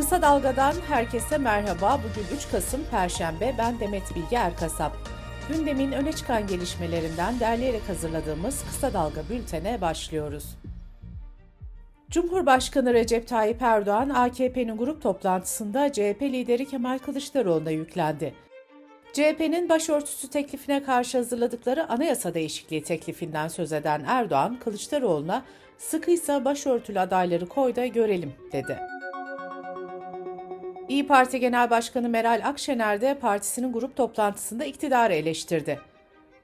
[0.00, 1.98] Kısa Dalga'dan herkese merhaba.
[1.98, 3.54] Bugün 3 Kasım Perşembe.
[3.58, 4.96] Ben Demet Bilge Erkasap.
[5.48, 10.44] Gündemin öne çıkan gelişmelerinden derleyerek hazırladığımız Kısa Dalga bültene başlıyoruz.
[12.10, 18.34] Cumhurbaşkanı Recep Tayyip Erdoğan, AKP'nin grup toplantısında CHP lideri Kemal Kılıçdaroğlu'na yüklendi.
[19.12, 25.42] CHP'nin başörtüsü teklifine karşı hazırladıkları anayasa değişikliği teklifinden söz eden Erdoğan, Kılıçdaroğlu'na
[25.78, 28.99] sıkıysa başörtülü adayları koy da görelim dedi.
[30.90, 35.80] İyi Parti Genel Başkanı Meral Akşener de partisinin grup toplantısında iktidarı eleştirdi.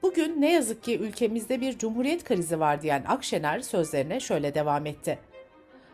[0.01, 5.19] Bugün ne yazık ki ülkemizde bir cumhuriyet krizi var diyen Akşener sözlerine şöyle devam etti.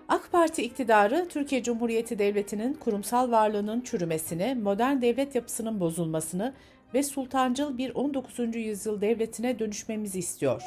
[0.07, 6.53] AK Parti iktidarı Türkiye Cumhuriyeti Devleti'nin kurumsal varlığının çürümesini, modern devlet yapısının bozulmasını
[6.93, 8.39] ve sultancıl bir 19.
[8.55, 10.61] yüzyıl devletine dönüşmemizi istiyor.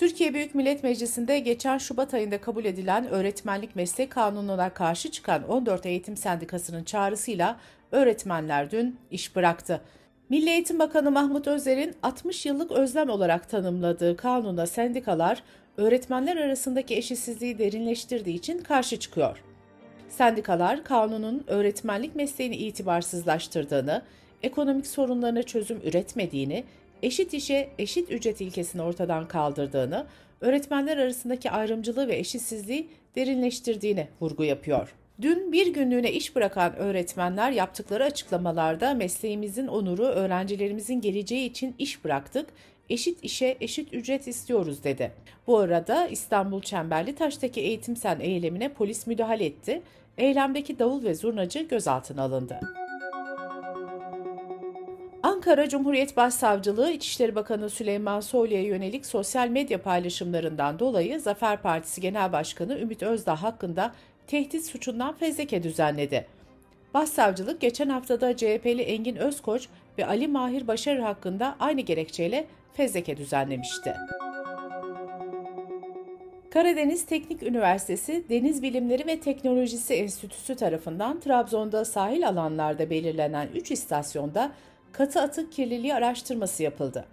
[0.00, 5.86] Türkiye Büyük Millet Meclisi'nde geçen Şubat ayında kabul edilen öğretmenlik meslek kanununa karşı çıkan 14
[5.86, 7.60] eğitim sendikasının çağrısıyla
[7.92, 9.80] öğretmenler dün iş bıraktı.
[10.28, 15.42] Milli Eğitim Bakanı Mahmut Özer'in 60 yıllık özlem olarak tanımladığı kanuna sendikalar
[15.76, 19.42] öğretmenler arasındaki eşitsizliği derinleştirdiği için karşı çıkıyor.
[20.08, 24.02] Sendikalar kanunun öğretmenlik mesleğini itibarsızlaştırdığını,
[24.42, 26.64] ekonomik sorunlarına çözüm üretmediğini,
[27.02, 30.06] eşit işe eşit ücret ilkesini ortadan kaldırdığını,
[30.40, 34.94] öğretmenler arasındaki ayrımcılığı ve eşitsizliği derinleştirdiğini vurgu yapıyor.
[35.22, 42.46] Dün bir günlüğüne iş bırakan öğretmenler yaptıkları açıklamalarda mesleğimizin onuru, öğrencilerimizin geleceği için iş bıraktık,
[42.90, 45.12] eşit işe eşit ücret istiyoruz dedi.
[45.46, 49.82] Bu arada İstanbul Çemberli Taş'taki eğitim sen eylemine polis müdahale etti.
[50.18, 52.60] Eylemdeki davul ve zurnacı gözaltına alındı.
[55.40, 62.32] Ankara Cumhuriyet Başsavcılığı İçişleri Bakanı Süleyman Soylu'ya yönelik sosyal medya paylaşımlarından dolayı Zafer Partisi Genel
[62.32, 63.92] Başkanı Ümit Özdağ hakkında
[64.26, 66.26] tehdit suçundan fezleke düzenledi.
[66.94, 73.94] Başsavcılık geçen haftada CHP'li Engin Özkoç ve Ali Mahir Başarır hakkında aynı gerekçeyle fezleke düzenlemişti.
[76.50, 84.52] Karadeniz Teknik Üniversitesi Deniz Bilimleri ve Teknolojisi Enstitüsü tarafından Trabzon'da sahil alanlarda belirlenen 3 istasyonda
[84.92, 87.04] katı atık kirliliği araştırması yapıldı.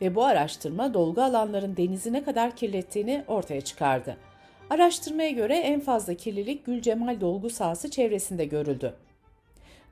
[0.00, 4.16] Ve bu araştırma dolgu alanların denizi ne kadar kirlettiğini ortaya çıkardı.
[4.70, 8.94] Araştırmaya göre en fazla kirlilik Gülcemal dolgu sahası çevresinde görüldü.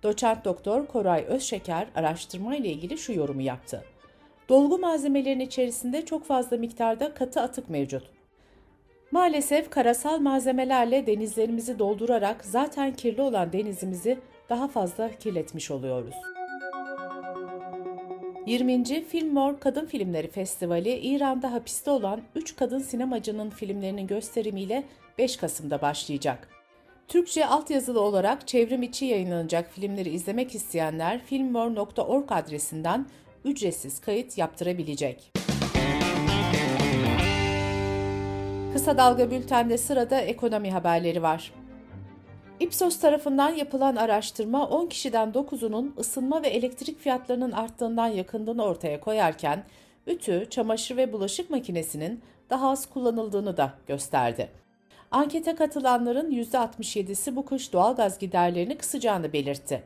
[0.03, 3.85] Doçent Doktor Koray Özşeker araştırma ile ilgili şu yorumu yaptı.
[4.49, 8.11] Dolgu malzemelerinin içerisinde çok fazla miktarda katı atık mevcut.
[9.11, 14.19] Maalesef karasal malzemelerle denizlerimizi doldurarak zaten kirli olan denizimizi
[14.49, 16.15] daha fazla kirletmiş oluyoruz.
[18.47, 19.05] 20.
[19.05, 24.85] Filmor Kadın Filmleri Festivali İran'da hapiste olan 3 kadın sinemacının filmlerinin gösterimiyle
[25.19, 26.49] 5 Kasım'da başlayacak.
[27.09, 33.07] Türkçe altyazılı olarak çevrim içi yayınlanacak filmleri izlemek isteyenler filmor.org adresinden
[33.45, 35.33] ücretsiz kayıt yaptırabilecek.
[38.73, 41.53] Kısa Dalga Bülten'de sırada ekonomi haberleri var.
[42.61, 49.65] Ipsos tarafından yapılan araştırma 10 kişiden 9'unun ısınma ve elektrik fiyatlarının arttığından yakındığını ortaya koyarken,
[50.07, 52.21] ütü, çamaşır ve bulaşık makinesinin
[52.51, 54.51] daha az kullanıldığını da gösterdi.
[55.11, 59.83] Ankete katılanların %67'si bu kış doğalgaz giderlerini kısacağını belirtti.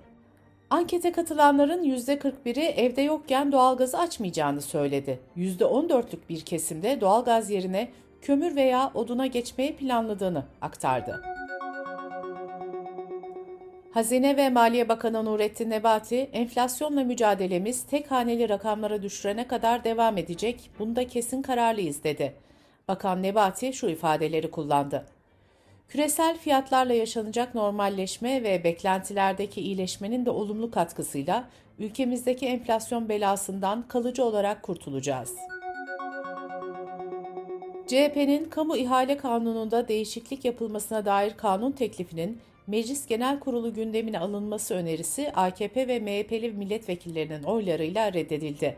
[0.71, 5.21] Ankete katılanların %41'i evde yokken doğalgazı açmayacağını söyledi.
[5.37, 7.89] %14'lük bir kesimde doğalgaz yerine
[8.23, 11.38] kömür veya oduna geçmeyi planladığını aktardı.
[13.91, 20.71] Hazine ve Maliye Bakanı Nurettin Nebati, enflasyonla mücadelemiz tek haneli rakamlara düşürene kadar devam edecek,
[20.79, 22.35] bunda kesin kararlıyız dedi.
[22.89, 25.07] Bakan Nebati şu ifadeleri kullandı.
[25.89, 34.63] Küresel fiyatlarla yaşanacak normalleşme ve beklentilerdeki iyileşmenin de olumlu katkısıyla ülkemizdeki enflasyon belasından kalıcı olarak
[34.63, 35.35] kurtulacağız.
[37.87, 45.33] CHP'nin kamu ihale kanununda değişiklik yapılmasına dair kanun teklifinin Meclis Genel Kurulu gündemine alınması önerisi
[45.33, 48.77] AKP ve MHP'li milletvekillerinin oylarıyla reddedildi.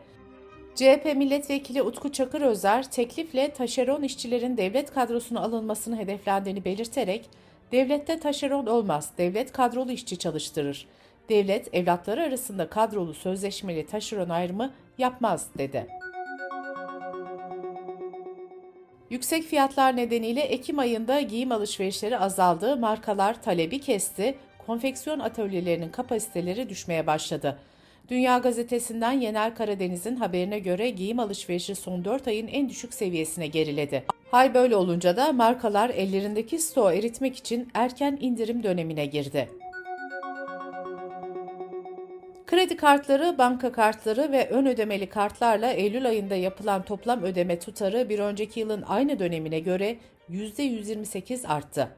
[0.75, 7.31] CHP milletvekili Utku Çakır Özer teklifle taşeron işçilerin devlet kadrosuna alınmasını hedeflendiğini belirterek
[7.73, 10.87] devlette taşeron olmaz, devlet kadrolu işçi çalıştırır.
[11.29, 15.87] Devlet evlatları arasında kadrolu sözleşmeli taşeron ayrımı yapmaz dedi.
[19.11, 24.35] Yüksek fiyatlar nedeniyle Ekim ayında giyim alışverişleri azaldı, markalar talebi kesti,
[24.67, 27.59] konfeksiyon atölyelerinin kapasiteleri düşmeye başladı.
[28.09, 34.05] Dünya Gazetesi'nden Yener Karadeniz'in haberine göre giyim alışverişi son 4 ayın en düşük seviyesine geriledi.
[34.31, 39.49] Hal böyle olunca da markalar ellerindeki stoğu eritmek için erken indirim dönemine girdi.
[42.51, 48.19] Kredi kartları, banka kartları ve ön ödemeli kartlarla Eylül ayında yapılan toplam ödeme tutarı bir
[48.19, 49.99] önceki yılın aynı dönemine göre
[50.31, 51.89] %128 arttı.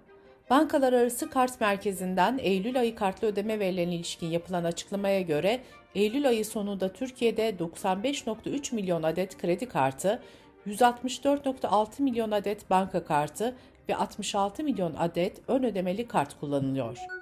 [0.50, 5.60] Bankalar arası kart merkezinden Eylül ayı kartlı ödeme verilerine ilişkin yapılan açıklamaya göre
[5.94, 10.22] Eylül ayı sonunda Türkiye'de 95.3 milyon adet kredi kartı,
[10.66, 13.54] 164.6 milyon adet banka kartı
[13.88, 17.21] ve 66 milyon adet ön ödemeli kart kullanılıyor.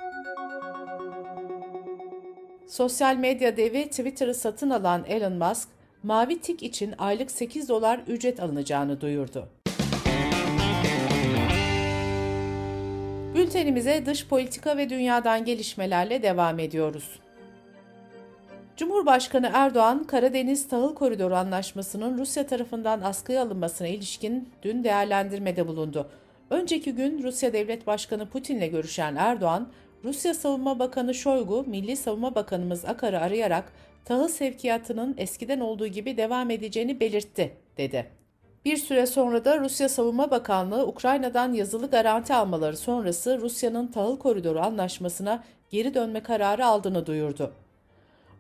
[2.70, 5.68] Sosyal medya devi Twitter'ı satın alan Elon Musk,
[6.02, 9.48] mavi tik için aylık 8 dolar ücret alınacağını duyurdu.
[13.34, 17.20] Bültenimize dış politika ve dünyadan gelişmelerle devam ediyoruz.
[18.76, 26.10] Cumhurbaşkanı Erdoğan, Karadeniz Tahıl Koridoru Anlaşması'nın Rusya tarafından askıya alınmasına ilişkin dün değerlendirmede bulundu.
[26.50, 29.68] Önceki gün Rusya Devlet Başkanı Putin'le görüşen Erdoğan,
[30.04, 33.72] Rusya Savunma Bakanı Şoygu, Milli Savunma Bakanımız Akar'ı arayarak
[34.04, 38.06] tahıl sevkiyatının eskiden olduğu gibi devam edeceğini belirtti, dedi.
[38.64, 44.60] Bir süre sonra da Rusya Savunma Bakanlığı Ukrayna'dan yazılı garanti almaları sonrası Rusya'nın tahıl koridoru
[44.60, 47.52] anlaşmasına geri dönme kararı aldığını duyurdu.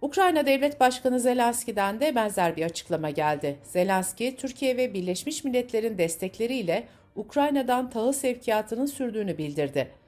[0.02, 3.58] Ukrayna Devlet Başkanı Zelenski'den de benzer bir açıklama geldi.
[3.62, 6.86] Zelenski, Türkiye ve Birleşmiş Milletler'in destekleriyle
[7.16, 9.99] Ukrayna'dan tahıl sevkiyatının sürdüğünü bildirdi.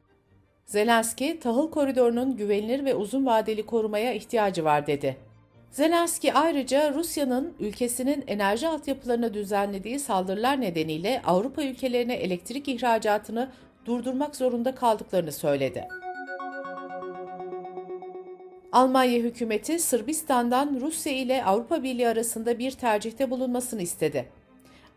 [0.66, 5.16] Zelenski, tahıl koridorunun güvenilir ve uzun vadeli korumaya ihtiyacı var dedi.
[5.70, 13.50] Zelenski ayrıca Rusya'nın ülkesinin enerji altyapılarına düzenlediği saldırılar nedeniyle Avrupa ülkelerine elektrik ihracatını
[13.86, 15.88] durdurmak zorunda kaldıklarını söyledi.
[18.72, 24.28] Almanya hükümeti Sırbistan'dan Rusya ile Avrupa Birliği arasında bir tercihte bulunmasını istedi.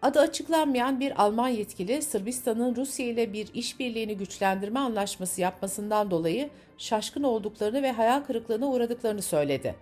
[0.05, 7.23] Adı açıklanmayan bir Alman yetkili Sırbistan'ın Rusya ile bir işbirliğini güçlendirme anlaşması yapmasından dolayı şaşkın
[7.23, 9.75] olduklarını ve hayal kırıklığına uğradıklarını söyledi.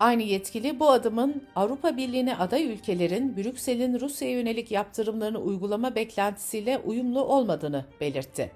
[0.00, 7.24] Aynı yetkili bu adımın Avrupa Birliği'ne aday ülkelerin Brüksel'in Rusya'ya yönelik yaptırımlarını uygulama beklentisiyle uyumlu
[7.24, 8.50] olmadığını belirtti.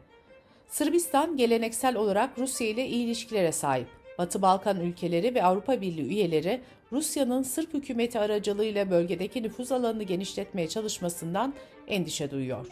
[0.69, 3.87] Sırbistan geleneksel olarak Rusya ile iyi ilişkilere sahip.
[4.19, 6.61] Batı Balkan ülkeleri ve Avrupa Birliği üyeleri
[6.93, 11.55] Rusya'nın Sırp hükümeti aracılığıyla bölgedeki nüfuz alanını genişletmeye çalışmasından
[11.87, 12.67] endişe duyuyor.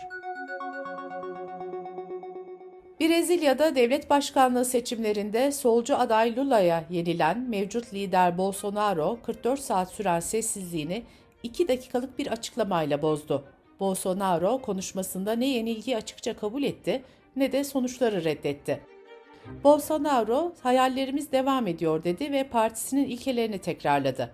[3.00, 11.02] Brezilya'da devlet başkanlığı seçimlerinde solcu aday Lula'ya yenilen mevcut lider Bolsonaro 44 saat süren sessizliğini
[11.42, 13.44] 2 dakikalık bir açıklamayla bozdu.
[13.80, 17.02] Bolsonaro konuşmasında ne yenilgiyi açıkça kabul etti
[17.36, 18.80] ne de sonuçları reddetti.
[19.64, 24.30] Bolsonaro hayallerimiz devam ediyor dedi ve partisinin ilkelerini tekrarladı.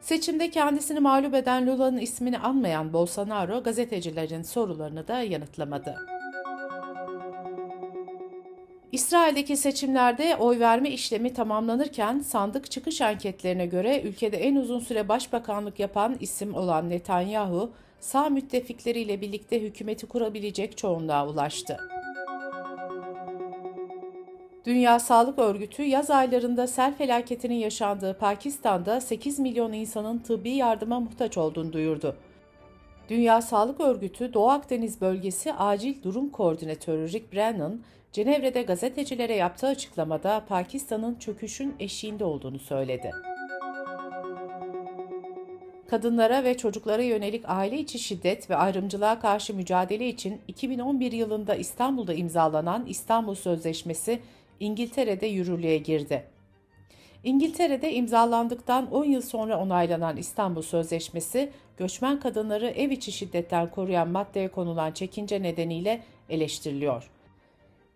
[0.00, 5.96] Seçimde kendisini mağlup eden Lula'nın ismini anmayan Bolsonaro gazetecilerin sorularını da yanıtlamadı.
[8.92, 15.80] İsrail'deki seçimlerde oy verme işlemi tamamlanırken sandık çıkış anketlerine göre ülkede en uzun süre başbakanlık
[15.80, 21.78] yapan isim olan Netanyahu, sağ müttefikleriyle birlikte hükümeti kurabilecek çoğunluğa ulaştı.
[24.66, 31.38] Dünya Sağlık Örgütü yaz aylarında sel felaketinin yaşandığı Pakistan'da 8 milyon insanın tıbbi yardıma muhtaç
[31.38, 32.16] olduğunu duyurdu.
[33.08, 37.80] Dünya Sağlık Örgütü Doğu Akdeniz Bölgesi Acil Durum Koordinatörü Rick Brennan,
[38.12, 43.10] Cenevre'de gazetecilere yaptığı açıklamada Pakistan'ın çöküşün eşiğinde olduğunu söyledi.
[45.88, 52.14] Kadınlara ve çocuklara yönelik aile içi şiddet ve ayrımcılığa karşı mücadele için 2011 yılında İstanbul'da
[52.14, 54.20] imzalanan İstanbul Sözleşmesi
[54.60, 56.24] İngiltere'de yürürlüğe girdi.
[57.24, 64.48] İngiltere'de imzalandıktan 10 yıl sonra onaylanan İstanbul Sözleşmesi, göçmen kadınları ev içi şiddetten koruyan maddeye
[64.48, 67.10] konulan çekince nedeniyle eleştiriliyor.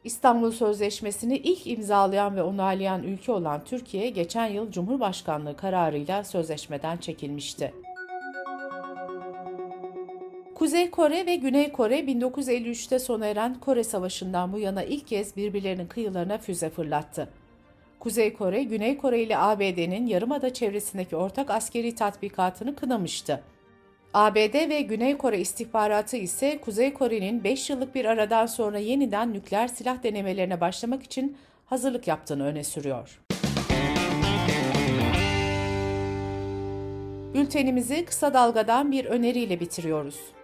[0.05, 7.73] İstanbul Sözleşmesi'ni ilk imzalayan ve onaylayan ülke olan Türkiye, geçen yıl Cumhurbaşkanlığı kararıyla sözleşmeden çekilmişti.
[10.69, 15.87] Kuzey Kore ve Güney Kore 1953'te sona eren Kore Savaşı'ndan bu yana ilk kez birbirlerinin
[15.87, 17.29] kıyılarına füze fırlattı.
[18.01, 23.43] Kuzey Kore, Güney Kore ile ABD'nin yarımada çevresindeki ortak askeri tatbikatını kınamıştı.
[24.15, 29.69] ABD ve Güney Kore istihbaratı ise Kuzey Kore'nin 5 yıllık bir aradan sonra yeniden nükleer
[29.69, 33.21] silah denemelerine başlamak için hazırlık yaptığını öne sürüyor.
[37.35, 40.38] Bültenimizi kısa dalgadan bir öneriyle bitiriyoruz.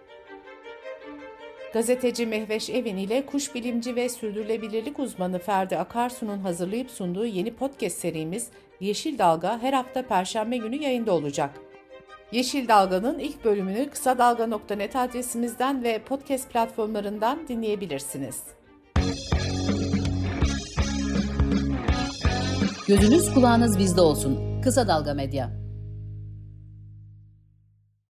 [1.75, 7.97] Gazeteci Mehveş Evin ile kuş bilimci ve sürdürülebilirlik uzmanı Ferdi Akarsu'nun hazırlayıp sunduğu yeni podcast
[7.97, 8.47] serimiz
[8.79, 11.49] Yeşil Dalga her hafta Perşembe günü yayında olacak.
[12.31, 18.43] Yeşil Dalga'nın ilk bölümünü kısa dalga.net adresimizden ve podcast platformlarından dinleyebilirsiniz.
[22.87, 24.61] Gözünüz kulağınız bizde olsun.
[24.61, 25.64] Kısa Dalga Medya.